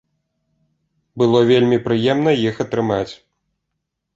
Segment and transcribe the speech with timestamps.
[1.21, 3.13] Было вельмі прыемна іх атрымаць.